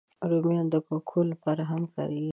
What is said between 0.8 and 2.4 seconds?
کوکو لپاره هم کارېږي